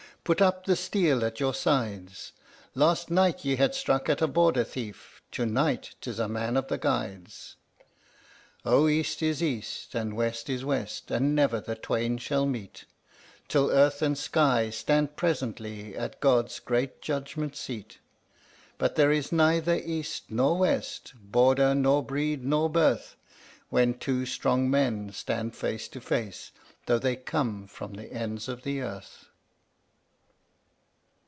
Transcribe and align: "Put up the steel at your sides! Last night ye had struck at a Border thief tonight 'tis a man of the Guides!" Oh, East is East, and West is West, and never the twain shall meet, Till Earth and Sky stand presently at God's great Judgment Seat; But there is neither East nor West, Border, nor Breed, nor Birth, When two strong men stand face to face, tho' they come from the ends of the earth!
"Put 0.23 0.39
up 0.39 0.65
the 0.65 0.75
steel 0.75 1.25
at 1.25 1.39
your 1.39 1.53
sides! 1.53 2.31
Last 2.75 3.09
night 3.09 3.43
ye 3.43 3.55
had 3.55 3.73
struck 3.73 4.07
at 4.07 4.21
a 4.21 4.27
Border 4.27 4.63
thief 4.63 5.19
tonight 5.31 5.95
'tis 5.99 6.19
a 6.19 6.27
man 6.29 6.55
of 6.55 6.67
the 6.67 6.77
Guides!" 6.77 7.55
Oh, 8.63 8.87
East 8.87 9.23
is 9.23 9.41
East, 9.41 9.95
and 9.95 10.15
West 10.15 10.47
is 10.47 10.63
West, 10.63 11.09
and 11.09 11.35
never 11.35 11.59
the 11.59 11.75
twain 11.75 12.19
shall 12.19 12.45
meet, 12.45 12.85
Till 13.47 13.71
Earth 13.71 14.03
and 14.03 14.15
Sky 14.17 14.69
stand 14.69 15.15
presently 15.17 15.97
at 15.97 16.19
God's 16.21 16.59
great 16.59 17.01
Judgment 17.01 17.55
Seat; 17.55 17.97
But 18.77 18.93
there 18.95 19.11
is 19.11 19.31
neither 19.31 19.75
East 19.75 20.29
nor 20.29 20.57
West, 20.59 21.13
Border, 21.19 21.73
nor 21.73 22.03
Breed, 22.03 22.45
nor 22.45 22.69
Birth, 22.69 23.17
When 23.69 23.95
two 23.95 24.27
strong 24.27 24.69
men 24.69 25.11
stand 25.13 25.55
face 25.55 25.87
to 25.89 25.99
face, 25.99 26.51
tho' 26.85 26.99
they 26.99 27.15
come 27.15 27.65
from 27.67 27.93
the 27.95 28.13
ends 28.13 28.47
of 28.47 28.61
the 28.61 28.81
earth! 28.81 29.25